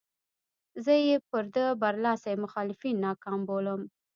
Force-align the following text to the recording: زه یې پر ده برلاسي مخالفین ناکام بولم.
زه 0.83 0.93
یې 1.07 1.17
پر 1.29 1.43
ده 1.55 1.65
برلاسي 1.81 2.33
مخالفین 2.43 2.95
ناکام 3.05 3.39
بولم. 3.47 3.81